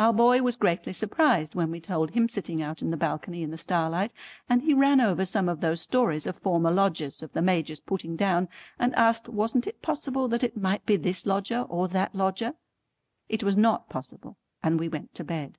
Our 0.00 0.12
boy 0.12 0.42
was 0.42 0.56
greatly 0.56 0.92
surprised 0.92 1.54
when 1.54 1.70
we 1.70 1.78
told 1.78 2.10
him 2.10 2.28
sitting 2.28 2.60
out 2.60 2.82
in 2.82 2.90
the 2.90 2.96
balcony 2.96 3.44
in 3.44 3.52
the 3.52 3.56
starlight, 3.56 4.12
and 4.48 4.62
he 4.62 4.74
ran 4.74 5.00
over 5.00 5.24
some 5.24 5.48
of 5.48 5.60
those 5.60 5.80
stories 5.80 6.26
of 6.26 6.36
former 6.36 6.72
Lodgers, 6.72 7.22
of 7.22 7.32
the 7.34 7.40
Major's 7.40 7.78
putting 7.78 8.16
down, 8.16 8.48
and 8.80 8.96
asked 8.96 9.28
wasn't 9.28 9.68
it 9.68 9.80
possible 9.80 10.26
that 10.26 10.42
it 10.42 10.56
might 10.56 10.84
be 10.86 10.96
this 10.96 11.24
lodger 11.24 11.60
or 11.68 11.86
that 11.86 12.16
lodger. 12.16 12.54
It 13.28 13.44
was 13.44 13.56
not 13.56 13.88
possible, 13.88 14.36
and 14.60 14.76
we 14.80 14.88
went 14.88 15.14
to 15.14 15.22
bed. 15.22 15.56